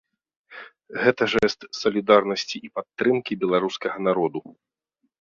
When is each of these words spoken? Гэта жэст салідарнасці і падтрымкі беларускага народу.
Гэта 1.03 1.23
жэст 1.33 1.59
салідарнасці 1.81 2.57
і 2.71 2.75
падтрымкі 2.81 3.33
беларускага 3.45 3.97
народу. 4.11 4.39